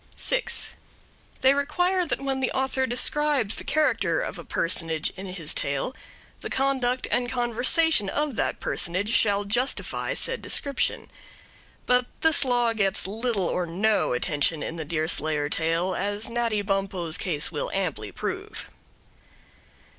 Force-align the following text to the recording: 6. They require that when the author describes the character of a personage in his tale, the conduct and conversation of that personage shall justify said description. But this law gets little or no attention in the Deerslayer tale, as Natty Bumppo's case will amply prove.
6. 0.15 0.73
They 1.41 1.53
require 1.53 2.07
that 2.07 2.19
when 2.19 2.39
the 2.39 2.49
author 2.53 2.87
describes 2.87 3.53
the 3.53 3.63
character 3.63 4.19
of 4.19 4.39
a 4.39 4.43
personage 4.43 5.11
in 5.11 5.27
his 5.27 5.53
tale, 5.53 5.95
the 6.39 6.49
conduct 6.49 7.07
and 7.11 7.31
conversation 7.31 8.09
of 8.09 8.35
that 8.35 8.59
personage 8.59 9.11
shall 9.11 9.45
justify 9.45 10.15
said 10.15 10.41
description. 10.41 11.11
But 11.85 12.07
this 12.21 12.43
law 12.43 12.73
gets 12.73 13.05
little 13.05 13.45
or 13.45 13.67
no 13.67 14.13
attention 14.13 14.63
in 14.63 14.75
the 14.75 14.85
Deerslayer 14.85 15.49
tale, 15.49 15.93
as 15.93 16.29
Natty 16.29 16.63
Bumppo's 16.63 17.19
case 17.19 17.51
will 17.51 17.69
amply 17.71 18.11
prove. 18.11 18.71